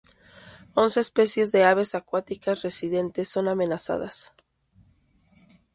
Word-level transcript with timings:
Once 0.83 0.97
especies 0.99 1.51
de 1.51 1.63
aves 1.63 1.93
acuáticas 1.93 2.63
residentes 2.63 3.29
son 3.29 3.47
amenazadas. 3.47 4.33